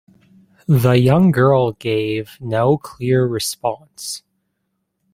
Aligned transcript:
The 0.65 0.93
young 0.95 1.29
girl 1.29 1.73
gave 1.73 2.31
no 2.41 2.75
clear 2.75 3.23
response. 3.23 4.23